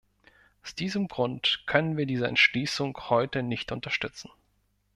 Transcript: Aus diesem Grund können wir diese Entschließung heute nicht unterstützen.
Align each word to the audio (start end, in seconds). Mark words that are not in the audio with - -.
Aus 0.63 0.73
diesem 0.73 1.07
Grund 1.07 1.61
können 1.67 1.95
wir 1.95 2.07
diese 2.07 2.25
Entschließung 2.27 2.97
heute 3.09 3.43
nicht 3.43 3.71
unterstützen. 3.71 4.31